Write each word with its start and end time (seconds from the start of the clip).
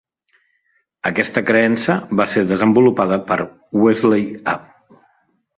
Aquesta 1.09 1.43
creença 1.49 1.97
va 2.21 2.27
ser 2.33 2.45
desenvolupada 2.53 3.21
per 3.29 3.39
Wesley 3.85 4.29
A. 4.57 4.57